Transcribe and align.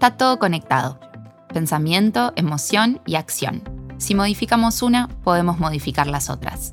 Está 0.00 0.16
todo 0.16 0.38
conectado. 0.38 0.98
Pensamiento, 1.52 2.32
emoción 2.34 3.02
y 3.04 3.16
acción. 3.16 3.62
Si 3.98 4.14
modificamos 4.14 4.80
una, 4.80 5.08
podemos 5.22 5.58
modificar 5.58 6.06
las 6.06 6.30
otras. 6.30 6.72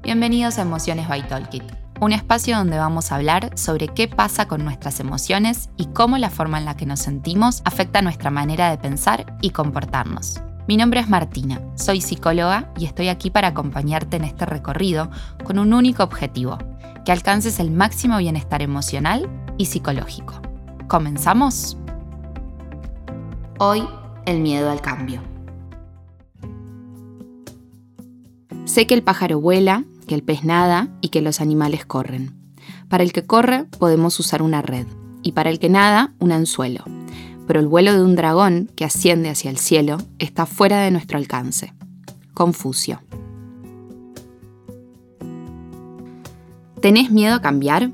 Bienvenidos 0.00 0.58
a 0.58 0.62
Emociones 0.62 1.08
by 1.08 1.26
Talkit, 1.26 1.64
un 2.00 2.12
espacio 2.12 2.56
donde 2.56 2.78
vamos 2.78 3.10
a 3.10 3.16
hablar 3.16 3.50
sobre 3.58 3.88
qué 3.88 4.06
pasa 4.06 4.46
con 4.46 4.64
nuestras 4.64 5.00
emociones 5.00 5.70
y 5.76 5.86
cómo 5.86 6.18
la 6.18 6.30
forma 6.30 6.56
en 6.58 6.66
la 6.66 6.76
que 6.76 6.86
nos 6.86 7.00
sentimos 7.00 7.62
afecta 7.64 8.00
nuestra 8.00 8.30
manera 8.30 8.70
de 8.70 8.78
pensar 8.78 9.36
y 9.42 9.50
comportarnos. 9.50 10.40
Mi 10.68 10.76
nombre 10.76 11.00
es 11.00 11.08
Martina, 11.08 11.60
soy 11.74 12.00
psicóloga 12.00 12.72
y 12.78 12.84
estoy 12.84 13.08
aquí 13.08 13.30
para 13.30 13.48
acompañarte 13.48 14.18
en 14.18 14.24
este 14.24 14.46
recorrido 14.46 15.10
con 15.42 15.58
un 15.58 15.74
único 15.74 16.04
objetivo, 16.04 16.58
que 17.04 17.10
alcances 17.10 17.58
el 17.58 17.72
máximo 17.72 18.18
bienestar 18.18 18.62
emocional 18.62 19.28
y 19.56 19.66
psicológico. 19.66 20.40
¿Comenzamos? 20.86 21.76
Hoy, 23.60 23.84
el 24.24 24.38
miedo 24.38 24.70
al 24.70 24.80
cambio. 24.80 25.20
Sé 28.66 28.86
que 28.86 28.94
el 28.94 29.02
pájaro 29.02 29.40
vuela, 29.40 29.82
que 30.06 30.14
el 30.14 30.22
pez 30.22 30.44
nada 30.44 30.86
y 31.00 31.08
que 31.08 31.22
los 31.22 31.40
animales 31.40 31.84
corren. 31.84 32.36
Para 32.88 33.02
el 33.02 33.12
que 33.12 33.26
corre 33.26 33.64
podemos 33.64 34.20
usar 34.20 34.42
una 34.42 34.62
red 34.62 34.86
y 35.24 35.32
para 35.32 35.50
el 35.50 35.58
que 35.58 35.70
nada 35.70 36.14
un 36.20 36.30
anzuelo. 36.30 36.84
Pero 37.48 37.58
el 37.58 37.66
vuelo 37.66 37.92
de 37.94 38.02
un 38.02 38.14
dragón 38.14 38.70
que 38.76 38.84
asciende 38.84 39.28
hacia 39.28 39.50
el 39.50 39.58
cielo 39.58 39.98
está 40.20 40.46
fuera 40.46 40.78
de 40.78 40.92
nuestro 40.92 41.18
alcance. 41.18 41.74
Confucio. 42.34 43.02
¿Tenés 46.80 47.10
miedo 47.10 47.34
a 47.34 47.42
cambiar? 47.42 47.90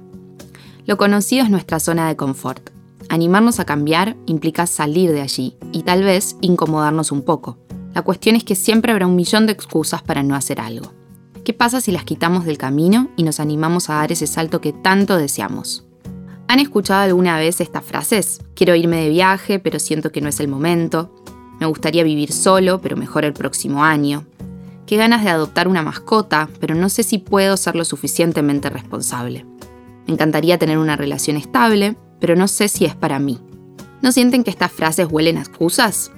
Lo 0.84 0.98
conocido 0.98 1.42
es 1.42 1.48
nuestra 1.48 1.80
zona 1.80 2.06
de 2.06 2.16
confort. 2.16 2.73
Animarnos 3.08 3.60
a 3.60 3.64
cambiar 3.64 4.16
implica 4.26 4.66
salir 4.66 5.12
de 5.12 5.20
allí 5.20 5.56
y 5.72 5.82
tal 5.82 6.02
vez 6.02 6.36
incomodarnos 6.40 7.12
un 7.12 7.22
poco. 7.22 7.58
La 7.94 8.02
cuestión 8.02 8.34
es 8.34 8.44
que 8.44 8.54
siempre 8.54 8.92
habrá 8.92 9.06
un 9.06 9.16
millón 9.16 9.46
de 9.46 9.52
excusas 9.52 10.02
para 10.02 10.22
no 10.22 10.34
hacer 10.34 10.60
algo. 10.60 10.92
¿Qué 11.44 11.52
pasa 11.52 11.80
si 11.80 11.92
las 11.92 12.04
quitamos 12.04 12.44
del 12.44 12.58
camino 12.58 13.10
y 13.16 13.22
nos 13.22 13.38
animamos 13.38 13.90
a 13.90 13.94
dar 13.94 14.10
ese 14.10 14.26
salto 14.26 14.60
que 14.60 14.72
tanto 14.72 15.16
deseamos? 15.16 15.84
¿Han 16.48 16.58
escuchado 16.58 17.02
alguna 17.02 17.38
vez 17.38 17.60
estas 17.60 17.84
frases? 17.84 18.40
Quiero 18.54 18.74
irme 18.74 19.02
de 19.02 19.10
viaje, 19.10 19.58
pero 19.58 19.78
siento 19.78 20.10
que 20.10 20.20
no 20.20 20.28
es 20.28 20.40
el 20.40 20.48
momento. 20.48 21.14
Me 21.60 21.66
gustaría 21.66 22.02
vivir 22.02 22.32
solo, 22.32 22.80
pero 22.80 22.96
mejor 22.96 23.24
el 23.24 23.32
próximo 23.32 23.84
año. 23.84 24.24
Qué 24.86 24.96
ganas 24.96 25.22
de 25.24 25.30
adoptar 25.30 25.68
una 25.68 25.82
mascota, 25.82 26.48
pero 26.60 26.74
no 26.74 26.88
sé 26.88 27.02
si 27.02 27.18
puedo 27.18 27.56
ser 27.56 27.76
lo 27.76 27.84
suficientemente 27.84 28.70
responsable. 28.70 29.46
Me 30.06 30.14
encantaría 30.14 30.58
tener 30.58 30.78
una 30.78 30.96
relación 30.96 31.36
estable, 31.36 31.96
pero 32.20 32.36
no 32.36 32.48
sé 32.48 32.68
si 32.68 32.84
es 32.84 32.94
para 32.94 33.18
mí. 33.18 33.38
¿No 34.02 34.12
sienten 34.12 34.44
que 34.44 34.50
estas 34.50 34.72
frases 34.72 35.08
huelen 35.10 35.38
a 35.38 35.40
excusas? 35.40 36.10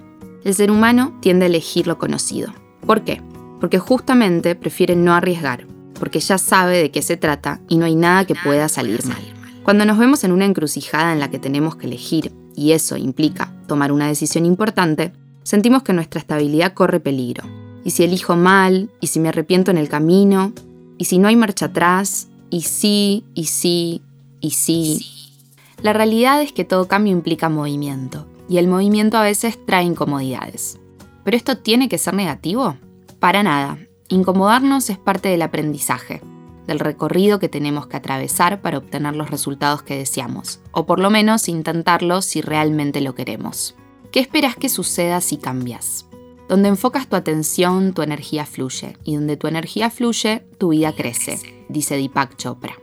El 0.45 0.55
ser 0.55 0.71
humano 0.71 1.17
tiende 1.21 1.45
a 1.45 1.49
elegir 1.49 1.87
lo 1.87 1.99
conocido. 1.99 2.53
¿Por 2.85 3.03
qué? 3.03 3.23
Porque 3.61 3.79
justamente 3.79 4.55
prefiere 4.55 4.97
no 4.97 5.15
arriesgar, 5.15 5.67
porque 5.99 6.21
ya 6.21 6.39
sabe 6.39 6.79
de 6.79 6.91
qué 6.91 7.03
se 7.03 7.17
trata 7.17 7.61
y 7.69 7.77
no 7.77 7.85
hay 7.85 7.95
nada 7.95 8.25
que 8.25 8.35
pueda 8.35 8.69
salir 8.69 9.05
mal. 9.07 9.23
Cuando 9.63 9.85
nos 9.85 9.99
vemos 9.99 10.23
en 10.25 10.33
una 10.33 10.45
encrucijada 10.45 11.13
en 11.13 11.19
la 11.19 11.31
que 11.31 11.39
tenemos 11.39 11.77
que 11.77 11.87
elegir, 11.87 12.33
y 12.55 12.73
eso 12.73 12.97
implica 12.97 13.53
tomar 13.67 13.93
una 13.93 14.09
decisión 14.09 14.47
importante, 14.47 15.13
sentimos 15.43 15.83
que 15.83 15.93
nuestra 15.93 16.21
estabilidad 16.21 16.73
corre 16.73 17.01
peligro. 17.01 17.45
¿Y 17.85 17.91
si 17.91 18.03
elijo 18.03 18.35
mal? 18.35 18.91
¿Y 19.01 19.09
si 19.09 19.21
me 19.21 19.29
arrepiento 19.29 19.71
en 19.71 19.79
el 19.79 19.89
camino? 19.89 20.53
¿Y 20.99 21.05
si 21.05 21.19
no 21.19 21.29
hay 21.29 21.37
marcha 21.37 21.67
atrás? 21.67 22.29
¿Y 22.51 22.63
sí? 22.63 23.25
¿Y 23.35 23.45
sí? 23.45 24.03
¿Y 24.41 24.51
sí? 24.51 25.16
La 25.83 25.93
realidad 25.93 26.41
es 26.43 26.53
que 26.53 26.65
todo 26.65 26.89
cambio 26.89 27.13
implica 27.13 27.49
movimiento, 27.49 28.27
y 28.49 28.59
el 28.59 28.69
movimiento 28.69 29.19
a 29.19 29.23
veces 29.23 29.59
trae 29.67 29.85
incomodidades. 29.85 30.81
¿Pero 31.25 31.37
esto 31.37 31.59
tiene 31.59 31.89
que 31.89 31.99
ser 31.99 32.15
negativo? 32.15 32.77
Para 33.19 33.43
nada. 33.43 33.79
Incomodarnos 34.09 34.89
es 34.91 34.99
parte 34.99 35.29
del 35.29 35.43
aprendizaje, 35.43 36.23
del 36.67 36.79
recorrido 36.79 37.39
que 37.39 37.49
tenemos 37.49 37.87
que 37.87 37.97
atravesar 37.97 38.63
para 38.63 38.79
obtener 38.79 39.17
los 39.17 39.31
resultados 39.31 39.83
que 39.83 39.97
deseamos, 39.97 40.61
o 40.73 40.87
por 40.87 41.01
lo 41.01 41.11
menos 41.11 41.49
intentarlo 41.49 42.23
si 42.23 42.41
realmente 42.41 43.01
lo 43.01 43.15
queremos. 43.15 43.75
¿Qué 44.13 44.21
esperas 44.21 44.57
que 44.57 44.69
suceda 44.69 45.21
si 45.21 45.37
cambias? 45.37 46.07
Donde 46.49 46.69
enfocas 46.69 47.09
tu 47.09 47.17
atención, 47.17 47.93
tu 47.93 48.03
energía 48.03 48.47
fluye, 48.47 48.97
y 49.05 49.17
donde 49.17 49.37
tu 49.37 49.49
energía 49.49 49.91
fluye, 49.91 50.47
tu 50.59 50.69
vida 50.69 50.93
crece, 50.95 51.67
dice 51.69 51.97
Deepak 51.97 52.37
Chopra. 52.37 52.77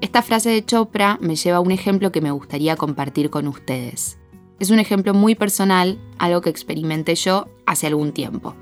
Esta 0.00 0.22
frase 0.22 0.50
de 0.50 0.64
Chopra 0.64 1.18
me 1.20 1.34
lleva 1.34 1.56
a 1.56 1.60
un 1.60 1.72
ejemplo 1.72 2.12
que 2.12 2.20
me 2.20 2.30
gustaría 2.30 2.76
compartir 2.76 3.30
con 3.30 3.48
ustedes. 3.48 4.16
Es 4.60 4.70
un 4.70 4.78
ejemplo 4.78 5.12
muy 5.12 5.34
personal, 5.34 5.98
algo 6.18 6.40
que 6.40 6.50
experimenté 6.50 7.16
yo 7.16 7.48
hace 7.66 7.88
algún 7.88 8.12
tiempo. 8.12 8.54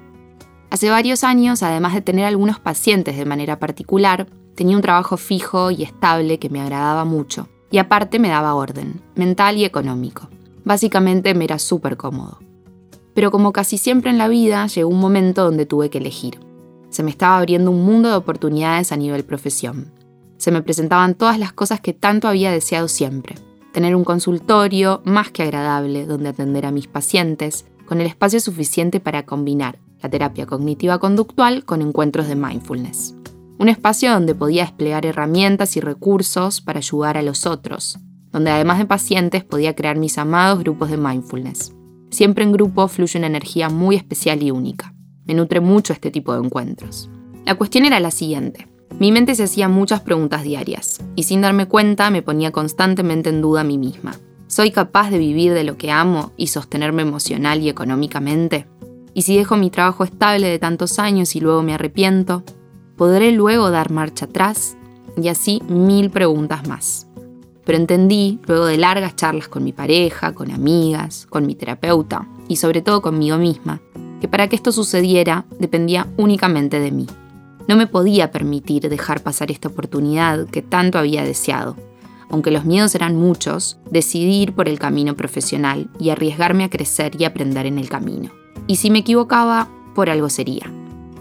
Hace 0.70 0.88
varios 0.88 1.24
años, 1.24 1.62
además 1.62 1.92
de 1.92 2.00
tener 2.00 2.24
algunos 2.24 2.58
pacientes 2.58 3.18
de 3.18 3.26
manera 3.26 3.58
particular, 3.58 4.28
tenía 4.54 4.76
un 4.76 4.82
trabajo 4.82 5.18
fijo 5.18 5.70
y 5.70 5.82
estable 5.82 6.38
que 6.38 6.48
me 6.48 6.62
agradaba 6.62 7.04
mucho, 7.04 7.48
y 7.70 7.78
aparte 7.78 8.18
me 8.18 8.30
daba 8.30 8.54
orden, 8.54 9.02
mental 9.14 9.58
y 9.58 9.66
económico. 9.66 10.30
Básicamente 10.64 11.34
me 11.34 11.44
era 11.44 11.58
súper 11.58 11.98
cómodo. 11.98 12.38
Pero 13.12 13.30
como 13.30 13.52
casi 13.52 13.76
siempre 13.76 14.10
en 14.10 14.16
la 14.16 14.28
vida, 14.28 14.66
llegó 14.68 14.88
un 14.88 15.00
momento 15.00 15.44
donde 15.44 15.66
tuve 15.66 15.90
que 15.90 15.98
elegir. 15.98 16.40
Se 16.88 17.02
me 17.02 17.10
estaba 17.10 17.36
abriendo 17.36 17.70
un 17.70 17.84
mundo 17.84 18.08
de 18.08 18.16
oportunidades 18.16 18.90
a 18.90 18.96
nivel 18.96 19.22
profesión 19.24 19.95
se 20.36 20.50
me 20.50 20.62
presentaban 20.62 21.14
todas 21.14 21.38
las 21.38 21.52
cosas 21.52 21.80
que 21.80 21.92
tanto 21.92 22.28
había 22.28 22.50
deseado 22.50 22.88
siempre. 22.88 23.36
Tener 23.72 23.94
un 23.94 24.04
consultorio 24.04 25.02
más 25.04 25.30
que 25.30 25.42
agradable 25.42 26.06
donde 26.06 26.28
atender 26.28 26.66
a 26.66 26.70
mis 26.70 26.86
pacientes, 26.86 27.66
con 27.86 28.00
el 28.00 28.06
espacio 28.06 28.40
suficiente 28.40 29.00
para 29.00 29.24
combinar 29.24 29.78
la 30.02 30.10
terapia 30.10 30.46
cognitiva 30.46 30.98
conductual 30.98 31.64
con 31.64 31.82
encuentros 31.82 32.28
de 32.28 32.36
mindfulness. 32.36 33.14
Un 33.58 33.68
espacio 33.68 34.12
donde 34.12 34.34
podía 34.34 34.62
desplegar 34.62 35.06
herramientas 35.06 35.76
y 35.76 35.80
recursos 35.80 36.60
para 36.60 36.78
ayudar 36.78 37.16
a 37.16 37.22
los 37.22 37.46
otros, 37.46 37.98
donde 38.30 38.50
además 38.50 38.78
de 38.78 38.86
pacientes 38.86 39.44
podía 39.44 39.74
crear 39.74 39.96
mis 39.96 40.18
amados 40.18 40.58
grupos 40.58 40.90
de 40.90 40.98
mindfulness. 40.98 41.74
Siempre 42.10 42.44
en 42.44 42.52
grupo 42.52 42.86
fluye 42.88 43.18
una 43.18 43.28
energía 43.28 43.68
muy 43.68 43.96
especial 43.96 44.42
y 44.42 44.50
única. 44.50 44.94
Me 45.24 45.34
nutre 45.34 45.60
mucho 45.60 45.92
este 45.92 46.10
tipo 46.10 46.34
de 46.34 46.44
encuentros. 46.44 47.08
La 47.44 47.54
cuestión 47.54 47.84
era 47.84 47.98
la 47.98 48.10
siguiente. 48.10 48.68
Mi 48.98 49.12
mente 49.12 49.34
se 49.34 49.42
hacía 49.42 49.68
muchas 49.68 50.00
preguntas 50.00 50.42
diarias, 50.42 51.02
y 51.16 51.24
sin 51.24 51.42
darme 51.42 51.68
cuenta 51.68 52.08
me 52.10 52.22
ponía 52.22 52.50
constantemente 52.50 53.28
en 53.28 53.42
duda 53.42 53.60
a 53.60 53.64
mí 53.64 53.76
misma. 53.76 54.16
¿Soy 54.46 54.70
capaz 54.70 55.10
de 55.10 55.18
vivir 55.18 55.52
de 55.52 55.64
lo 55.64 55.76
que 55.76 55.90
amo 55.90 56.32
y 56.38 56.46
sostenerme 56.46 57.02
emocional 57.02 57.60
y 57.60 57.68
económicamente? 57.68 58.66
¿Y 59.12 59.22
si 59.22 59.36
dejo 59.36 59.58
mi 59.58 59.68
trabajo 59.68 60.02
estable 60.02 60.48
de 60.48 60.58
tantos 60.58 60.98
años 60.98 61.36
y 61.36 61.40
luego 61.40 61.62
me 61.62 61.74
arrepiento? 61.74 62.42
¿Podré 62.96 63.32
luego 63.32 63.70
dar 63.70 63.90
marcha 63.90 64.24
atrás? 64.24 64.78
Y 65.20 65.28
así 65.28 65.62
mil 65.68 66.08
preguntas 66.08 66.66
más. 66.66 67.06
Pero 67.66 67.76
entendí, 67.76 68.38
luego 68.46 68.64
de 68.64 68.78
largas 68.78 69.14
charlas 69.14 69.48
con 69.48 69.62
mi 69.62 69.72
pareja, 69.72 70.32
con 70.32 70.50
amigas, 70.50 71.26
con 71.28 71.44
mi 71.44 71.54
terapeuta 71.54 72.26
y 72.48 72.56
sobre 72.56 72.80
todo 72.80 73.02
conmigo 73.02 73.36
misma, 73.36 73.82
que 74.22 74.28
para 74.28 74.48
que 74.48 74.56
esto 74.56 74.72
sucediera 74.72 75.44
dependía 75.58 76.06
únicamente 76.16 76.80
de 76.80 76.92
mí. 76.92 77.06
No 77.68 77.76
me 77.76 77.86
podía 77.86 78.30
permitir 78.30 78.88
dejar 78.88 79.22
pasar 79.22 79.50
esta 79.50 79.68
oportunidad 79.68 80.46
que 80.46 80.62
tanto 80.62 80.98
había 80.98 81.24
deseado. 81.24 81.76
Aunque 82.30 82.50
los 82.50 82.64
miedos 82.64 82.94
eran 82.94 83.16
muchos, 83.16 83.78
decidí 83.90 84.42
ir 84.42 84.52
por 84.52 84.68
el 84.68 84.78
camino 84.78 85.14
profesional 85.14 85.88
y 85.98 86.10
arriesgarme 86.10 86.64
a 86.64 86.70
crecer 86.70 87.12
y 87.18 87.24
aprender 87.24 87.66
en 87.66 87.78
el 87.78 87.88
camino. 87.88 88.30
Y 88.66 88.76
si 88.76 88.90
me 88.90 89.00
equivocaba, 89.00 89.68
por 89.94 90.10
algo 90.10 90.28
sería. 90.28 90.72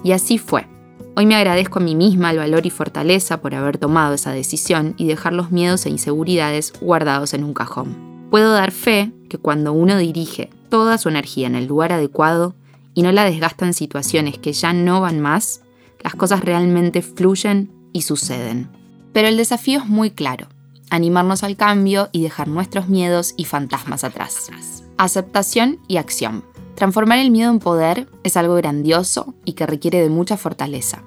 Y 0.04 0.12
así 0.12 0.38
fue. 0.38 0.68
Hoy 1.16 1.26
me 1.26 1.36
agradezco 1.36 1.80
a 1.80 1.82
mí 1.82 1.96
misma 1.96 2.32
el 2.32 2.38
valor 2.38 2.66
y 2.66 2.70
fortaleza 2.70 3.40
por 3.40 3.56
haber 3.56 3.78
tomado 3.78 4.16
esa 4.16 4.32
decisión 4.32 4.96
y 4.98 5.08
dejar 5.08 5.34
los 5.34 5.52
miedos 5.52 5.86
e 5.86 5.90
inseguridades 5.90 6.74
guardados 6.82 7.34
en 7.34 7.44
un 7.44 7.54
cajón. 7.54 7.96
Puedo 8.30 8.52
dar 8.52 8.72
fe 8.72 9.12
que 9.30 9.38
cuando 9.38 9.72
uno 9.72 9.98
dirige 9.98 10.50
toda 10.70 10.98
su 10.98 11.08
energía 11.10 11.48
en 11.48 11.56
el 11.56 11.68
lugar 11.68 11.94
adecuado 11.94 12.54
y 12.94 13.02
no 13.02 13.12
la 13.12 13.24
desgasta 13.24 13.66
en 13.66 13.74
situaciones 13.74 14.38
que 14.38 14.52
ya 14.52 14.74
no 14.74 15.00
van 15.02 15.22
más, 15.22 15.62
las 16.06 16.14
cosas 16.14 16.42
realmente 16.42 17.02
fluyen 17.02 17.72
y 17.92 18.04
suceden. 18.04 18.70
Pero 19.12 19.28
el 19.28 19.38
desafío 19.38 19.80
es 19.80 19.88
muy 19.88 20.12
claro, 20.12 20.50
animarnos 20.92 21.42
al 21.44 21.58
cambio 21.58 22.10
y 22.12 22.22
dejar 22.22 22.48
nuestros 22.48 22.88
miedos 22.88 23.34
y 23.38 23.46
fantasmas 23.46 24.04
atrás. 24.04 24.52
Aceptación 25.00 25.80
y 25.88 25.98
acción. 25.98 26.44
Transformar 26.76 27.18
el 27.18 27.32
miedo 27.32 27.50
en 27.50 27.58
poder 27.58 28.08
es 28.24 28.38
algo 28.38 28.54
grandioso 28.54 29.34
y 29.46 29.54
que 29.54 29.66
requiere 29.66 30.00
de 30.00 30.12
mucha 30.12 30.38
fortaleza. 30.38 31.02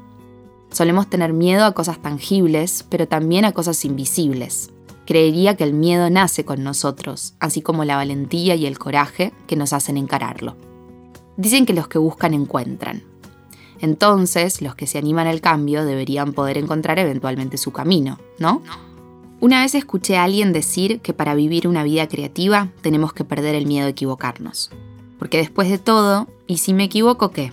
Solemos 0.72 1.08
tener 1.08 1.32
miedo 1.32 1.64
a 1.64 1.74
cosas 1.74 2.02
tangibles, 2.02 2.84
pero 2.90 3.06
también 3.06 3.44
a 3.44 3.52
cosas 3.52 3.84
invisibles. 3.84 4.70
Creería 5.06 5.56
que 5.56 5.62
el 5.62 5.74
miedo 5.74 6.10
nace 6.10 6.44
con 6.44 6.64
nosotros, 6.64 7.34
así 7.38 7.62
como 7.62 7.84
la 7.84 7.94
valentía 7.94 8.56
y 8.56 8.66
el 8.66 8.80
coraje 8.80 9.32
que 9.46 9.54
nos 9.54 9.72
hacen 9.72 9.96
encararlo. 9.96 10.56
Dicen 11.36 11.66
que 11.66 11.72
los 11.72 11.86
que 11.86 11.98
buscan 11.98 12.34
encuentran. 12.34 13.04
Entonces, 13.80 14.60
los 14.62 14.74
que 14.74 14.86
se 14.86 14.98
animan 14.98 15.26
al 15.26 15.40
cambio 15.40 15.84
deberían 15.84 16.32
poder 16.32 16.58
encontrar 16.58 16.98
eventualmente 16.98 17.58
su 17.58 17.72
camino, 17.72 18.18
¿no? 18.38 18.62
Una 19.40 19.62
vez 19.62 19.74
escuché 19.76 20.16
a 20.16 20.24
alguien 20.24 20.52
decir 20.52 21.00
que 21.00 21.12
para 21.12 21.34
vivir 21.34 21.68
una 21.68 21.84
vida 21.84 22.08
creativa 22.08 22.68
tenemos 22.80 23.12
que 23.12 23.24
perder 23.24 23.54
el 23.54 23.66
miedo 23.66 23.86
a 23.86 23.90
equivocarnos. 23.90 24.70
Porque 25.18 25.38
después 25.38 25.68
de 25.70 25.78
todo, 25.78 26.26
¿y 26.46 26.58
si 26.58 26.74
me 26.74 26.84
equivoco 26.84 27.30
qué? 27.30 27.52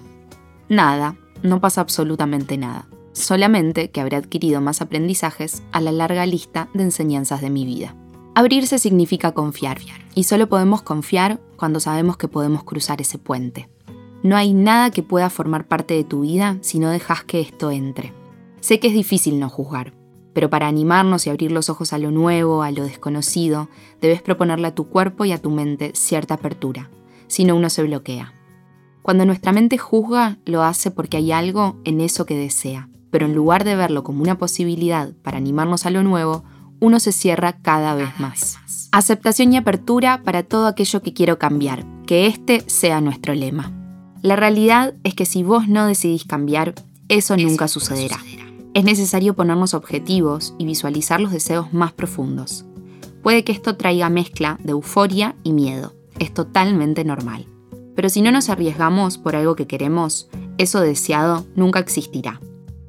Nada, 0.67 1.15
no 1.43 1.61
pasa 1.61 1.81
absolutamente 1.81 2.57
nada. 2.57 2.87
Solamente 3.13 3.91
que 3.91 4.01
habré 4.01 4.17
adquirido 4.17 4.61
más 4.61 4.81
aprendizajes 4.81 5.61
a 5.71 5.79
la 5.79 5.91
larga 5.91 6.25
lista 6.25 6.69
de 6.73 6.83
enseñanzas 6.83 7.41
de 7.41 7.51
mi 7.51 7.65
vida. 7.65 7.95
Abrirse 8.33 8.79
significa 8.79 9.31
confiar, 9.31 9.79
y 10.15 10.23
solo 10.23 10.49
podemos 10.49 10.81
confiar 10.81 11.39
cuando 11.55 11.79
sabemos 11.79 12.17
que 12.17 12.27
podemos 12.27 12.63
cruzar 12.63 12.99
ese 12.99 13.17
puente. 13.17 13.69
No 14.25 14.35
hay 14.35 14.53
nada 14.55 14.89
que 14.89 15.03
pueda 15.03 15.29
formar 15.29 15.67
parte 15.67 15.93
de 15.93 16.03
tu 16.03 16.21
vida 16.21 16.57
si 16.61 16.79
no 16.79 16.89
dejas 16.89 17.23
que 17.23 17.39
esto 17.41 17.69
entre. 17.69 18.11
Sé 18.59 18.79
que 18.79 18.87
es 18.87 18.93
difícil 18.95 19.39
no 19.39 19.49
juzgar, 19.49 19.93
pero 20.33 20.49
para 20.49 20.67
animarnos 20.67 21.27
y 21.27 21.29
abrir 21.29 21.51
los 21.51 21.69
ojos 21.69 21.93
a 21.93 21.99
lo 21.99 22.09
nuevo, 22.09 22.63
a 22.63 22.71
lo 22.71 22.85
desconocido, 22.85 23.69
debes 24.01 24.23
proponerle 24.23 24.65
a 24.65 24.73
tu 24.73 24.89
cuerpo 24.89 25.25
y 25.25 25.31
a 25.31 25.39
tu 25.39 25.51
mente 25.51 25.91
cierta 25.93 26.33
apertura, 26.33 26.89
si 27.27 27.45
no 27.45 27.55
uno 27.55 27.69
se 27.69 27.83
bloquea. 27.83 28.33
Cuando 29.03 29.27
nuestra 29.27 29.51
mente 29.51 29.77
juzga, 29.77 30.39
lo 30.47 30.63
hace 30.63 30.89
porque 30.89 31.17
hay 31.17 31.31
algo 31.31 31.79
en 31.83 32.01
eso 32.01 32.25
que 32.25 32.35
desea, 32.35 32.89
pero 33.11 33.27
en 33.27 33.35
lugar 33.35 33.63
de 33.63 33.75
verlo 33.75 34.03
como 34.03 34.23
una 34.23 34.39
posibilidad 34.39 35.13
para 35.21 35.37
animarnos 35.37 35.85
a 35.85 35.91
lo 35.91 36.01
nuevo, 36.01 36.43
uno 36.79 36.99
se 36.99 37.11
cierra 37.11 37.61
cada 37.61 37.93
vez 37.93 38.19
más. 38.19 38.57
Aceptación 38.91 39.53
y 39.53 39.57
apertura 39.57 40.23
para 40.23 40.41
todo 40.41 40.65
aquello 40.65 41.03
que 41.03 41.13
quiero 41.13 41.37
cambiar, 41.37 41.85
que 42.07 42.25
este 42.25 42.63
sea 42.67 43.01
nuestro 43.01 43.35
lema. 43.35 43.84
La 44.25 44.35
realidad 44.35 44.95
es 45.03 45.13
que 45.13 45.27
si 45.27 45.43
vos 45.43 45.67
no 45.67 45.85
decidís 45.85 46.25
cambiar, 46.25 46.73
eso 47.09 47.37
nunca 47.37 47.67
sucederá. 47.67 48.17
Es 48.73 48.83
necesario 48.83 49.35
ponernos 49.35 49.75
objetivos 49.75 50.55
y 50.57 50.65
visualizar 50.65 51.21
los 51.21 51.31
deseos 51.31 51.73
más 51.73 51.93
profundos. 51.93 52.65
Puede 53.21 53.43
que 53.43 53.51
esto 53.51 53.77
traiga 53.77 54.09
mezcla 54.09 54.57
de 54.63 54.71
euforia 54.71 55.35
y 55.43 55.53
miedo. 55.53 55.93
Es 56.17 56.33
totalmente 56.33 57.03
normal. 57.03 57.45
Pero 57.95 58.09
si 58.09 58.23
no 58.23 58.31
nos 58.31 58.49
arriesgamos 58.49 59.19
por 59.19 59.35
algo 59.35 59.55
que 59.55 59.67
queremos, 59.67 60.27
eso 60.57 60.79
deseado 60.79 61.45
nunca 61.55 61.77
existirá. 61.77 62.41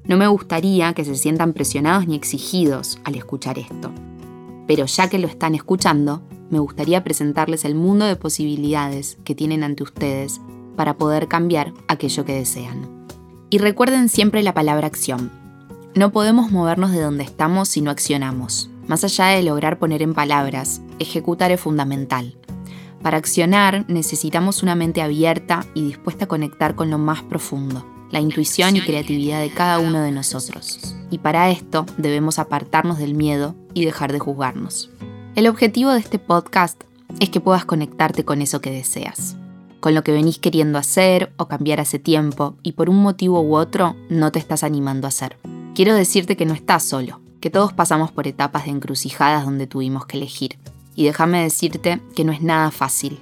No 0.04 0.16
me 0.16 0.28
gustaría 0.28 0.94
que 0.94 1.04
se 1.04 1.16
sientan 1.16 1.52
presionados 1.52 2.08
ni 2.08 2.16
exigidos 2.16 2.98
al 3.04 3.14
escuchar 3.14 3.58
esto. 3.58 3.92
Pero 4.66 4.86
ya 4.86 5.10
que 5.10 5.18
lo 5.18 5.28
están 5.28 5.54
escuchando, 5.54 6.22
me 6.48 6.60
gustaría 6.60 7.04
presentarles 7.04 7.66
el 7.66 7.74
mundo 7.74 8.06
de 8.06 8.16
posibilidades 8.16 9.18
que 9.22 9.34
tienen 9.34 9.64
ante 9.64 9.82
ustedes 9.82 10.40
para 10.76 10.94
poder 10.94 11.28
cambiar 11.28 11.72
aquello 11.88 12.24
que 12.24 12.34
desean. 12.34 13.06
Y 13.50 13.58
recuerden 13.58 14.08
siempre 14.08 14.42
la 14.42 14.54
palabra 14.54 14.86
acción. 14.86 15.30
No 15.94 16.12
podemos 16.12 16.52
movernos 16.52 16.92
de 16.92 17.00
donde 17.00 17.24
estamos 17.24 17.68
si 17.68 17.80
no 17.80 17.90
accionamos. 17.90 18.70
Más 18.86 19.02
allá 19.02 19.26
de 19.26 19.42
lograr 19.42 19.78
poner 19.78 20.02
en 20.02 20.14
palabras, 20.14 20.80
ejecutar 20.98 21.50
es 21.50 21.60
fundamental. 21.60 22.36
Para 23.02 23.18
accionar 23.18 23.84
necesitamos 23.88 24.62
una 24.62 24.74
mente 24.74 25.02
abierta 25.02 25.64
y 25.74 25.82
dispuesta 25.82 26.24
a 26.24 26.28
conectar 26.28 26.74
con 26.74 26.90
lo 26.90 26.98
más 26.98 27.22
profundo, 27.22 27.86
la 28.10 28.20
intuición 28.20 28.76
y 28.76 28.80
creatividad 28.80 29.40
de 29.40 29.50
cada 29.50 29.78
uno 29.78 30.00
de 30.00 30.12
nosotros. 30.12 30.94
Y 31.10 31.18
para 31.18 31.50
esto 31.50 31.86
debemos 31.98 32.38
apartarnos 32.38 32.98
del 32.98 33.14
miedo 33.14 33.54
y 33.74 33.84
dejar 33.84 34.12
de 34.12 34.18
juzgarnos. 34.18 34.90
El 35.34 35.46
objetivo 35.46 35.92
de 35.92 36.00
este 36.00 36.18
podcast 36.18 36.82
es 37.20 37.30
que 37.30 37.40
puedas 37.40 37.64
conectarte 37.64 38.24
con 38.24 38.42
eso 38.42 38.60
que 38.60 38.70
deseas, 38.70 39.36
con 39.80 39.94
lo 39.94 40.02
que 40.02 40.12
venís 40.12 40.38
queriendo 40.38 40.78
hacer 40.78 41.32
o 41.36 41.48
cambiar 41.48 41.80
hace 41.80 41.98
tiempo 41.98 42.56
y 42.62 42.72
por 42.72 42.90
un 42.90 43.02
motivo 43.02 43.40
u 43.40 43.56
otro 43.56 43.96
no 44.08 44.32
te 44.32 44.38
estás 44.38 44.62
animando 44.62 45.06
a 45.06 45.08
hacer. 45.08 45.36
Quiero 45.74 45.94
decirte 45.94 46.36
que 46.36 46.46
no 46.46 46.54
estás 46.54 46.84
solo, 46.84 47.20
que 47.40 47.50
todos 47.50 47.72
pasamos 47.72 48.10
por 48.10 48.26
etapas 48.26 48.64
de 48.64 48.70
encrucijadas 48.70 49.44
donde 49.44 49.66
tuvimos 49.66 50.06
que 50.06 50.16
elegir. 50.16 50.58
Y 50.94 51.04
déjame 51.04 51.42
decirte 51.42 52.00
que 52.14 52.24
no 52.24 52.32
es 52.32 52.42
nada 52.42 52.70
fácil. 52.70 53.20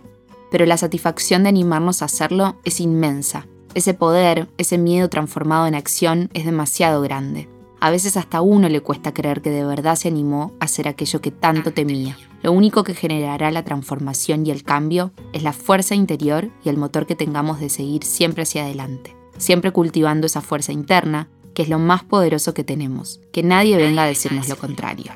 Pero 0.50 0.64
la 0.66 0.76
satisfacción 0.76 1.42
de 1.42 1.48
animarnos 1.48 2.00
a 2.00 2.04
hacerlo 2.04 2.56
es 2.64 2.80
inmensa. 2.80 3.46
Ese 3.74 3.92
poder, 3.92 4.48
ese 4.56 4.78
miedo 4.78 5.08
transformado 5.08 5.66
en 5.66 5.74
acción 5.74 6.30
es 6.32 6.44
demasiado 6.44 7.02
grande. 7.02 7.48
A 7.84 7.90
veces 7.90 8.16
hasta 8.16 8.38
a 8.38 8.40
uno 8.40 8.70
le 8.70 8.81
cuesta 8.81 9.12
creer 9.12 9.42
que 9.42 9.50
de 9.50 9.62
verdad 9.62 9.96
se 9.96 10.08
animó 10.08 10.54
a 10.58 10.64
hacer 10.64 10.88
aquello 10.88 11.20
que 11.20 11.31
tanto 11.31 11.75
temía. 11.75 12.16
Lo 12.42 12.50
único 12.50 12.82
que 12.82 12.94
generará 12.94 13.50
la 13.50 13.62
transformación 13.62 14.46
y 14.46 14.50
el 14.50 14.64
cambio 14.64 15.12
es 15.34 15.42
la 15.42 15.52
fuerza 15.52 15.94
interior 15.94 16.48
y 16.64 16.70
el 16.70 16.78
motor 16.78 17.04
que 17.04 17.14
tengamos 17.14 17.60
de 17.60 17.69
seguir 17.69 18.02
siempre 18.04 18.44
hacia 18.44 18.64
adelante, 18.64 19.14
siempre 19.36 19.70
cultivando 19.70 20.26
esa 20.26 20.40
fuerza 20.40 20.72
interna 20.72 21.28
que 21.52 21.60
es 21.60 21.69
lo 21.69 21.78
más 21.78 22.02
poderoso 22.02 22.54
que 22.54 22.64
tenemos, 22.64 23.20
que 23.34 23.42
nadie 23.42 23.76
venga 23.76 24.04
a 24.04 24.06
decirnos 24.06 24.48
lo 24.48 24.56
contrario. 24.56 25.12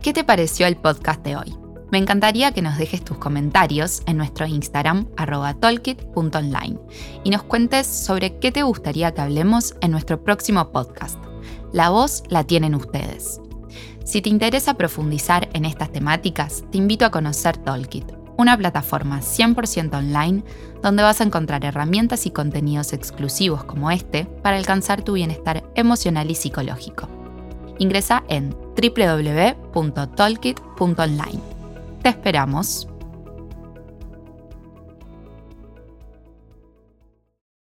¿Qué 0.00 0.14
te 0.14 0.24
pareció 0.24 0.66
el 0.66 0.76
podcast 0.76 1.22
de 1.22 1.36
hoy? 1.36 1.65
Me 1.90 1.98
encantaría 1.98 2.52
que 2.52 2.62
nos 2.62 2.78
dejes 2.78 3.04
tus 3.04 3.18
comentarios 3.18 4.02
en 4.06 4.16
nuestro 4.16 4.46
Instagram 4.46 5.06
tolkit.online 5.60 6.78
y 7.22 7.30
nos 7.30 7.44
cuentes 7.44 7.86
sobre 7.86 8.38
qué 8.38 8.50
te 8.50 8.64
gustaría 8.64 9.14
que 9.14 9.20
hablemos 9.20 9.76
en 9.80 9.92
nuestro 9.92 10.24
próximo 10.24 10.72
podcast. 10.72 11.16
La 11.72 11.90
voz 11.90 12.24
la 12.28 12.42
tienen 12.44 12.74
ustedes. 12.74 13.40
Si 14.04 14.20
te 14.20 14.28
interesa 14.28 14.74
profundizar 14.74 15.48
en 15.52 15.64
estas 15.64 15.92
temáticas, 15.92 16.64
te 16.70 16.78
invito 16.78 17.04
a 17.04 17.10
conocer 17.10 17.56
Tolkit, 17.56 18.12
una 18.36 18.56
plataforma 18.56 19.20
100% 19.20 19.96
online 19.96 20.42
donde 20.82 21.04
vas 21.04 21.20
a 21.20 21.24
encontrar 21.24 21.64
herramientas 21.64 22.26
y 22.26 22.30
contenidos 22.30 22.92
exclusivos 22.92 23.64
como 23.64 23.90
este 23.90 24.26
para 24.42 24.56
alcanzar 24.56 25.02
tu 25.02 25.14
bienestar 25.14 25.64
emocional 25.74 26.30
y 26.30 26.34
psicológico. 26.34 27.08
Ingresa 27.78 28.24
en 28.28 28.54
www.tolkit.online. 28.76 31.55
Te 32.06 32.10
esperamos. 32.10 32.86